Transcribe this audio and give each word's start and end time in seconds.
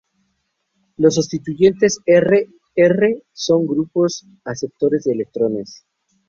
Los 0.97 1.13
sustituyentes 1.13 1.99
R, 2.07 2.49
R 2.75 3.23
son 3.33 3.67
grupos 3.67 4.25
aceptores 4.45 5.03
de 5.03 5.11
electrones. 5.13 5.85